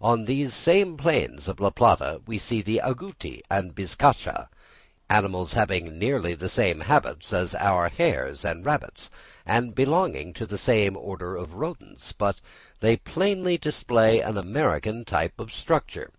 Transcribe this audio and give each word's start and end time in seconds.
On 0.00 0.24
these 0.24 0.54
same 0.54 0.96
plains 0.96 1.46
of 1.46 1.60
La 1.60 1.70
Plata 1.70 2.20
we 2.26 2.36
see 2.36 2.62
the 2.62 2.80
agouti 2.82 3.42
and 3.48 3.76
bizcacha, 3.76 4.48
animals 5.08 5.52
having 5.52 6.00
nearly 6.00 6.34
the 6.34 6.48
same 6.48 6.80
habits 6.80 7.32
as 7.32 7.54
our 7.54 7.88
hares 7.88 8.44
and 8.44 8.66
rabbits, 8.66 9.08
and 9.46 9.72
belonging 9.72 10.32
to 10.32 10.46
the 10.46 10.58
same 10.58 10.96
order 10.96 11.36
of 11.36 11.54
Rodents, 11.54 12.10
but 12.10 12.40
they 12.80 12.96
plainly 12.96 13.56
display 13.56 14.18
an 14.18 14.36
American 14.36 15.04
type 15.04 15.38
of 15.38 15.52
structure. 15.54 16.10